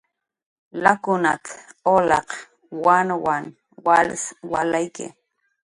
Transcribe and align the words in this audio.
"Lakunat"" 0.83 1.45
ulaq 1.95 2.29
wanwan 2.85 3.45
wals 3.85 4.21
walayki" 4.51 5.05